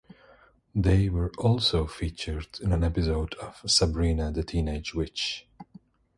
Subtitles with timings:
[0.73, 5.45] They were also featured in an episode of "Sabrina, the Teenage Witch".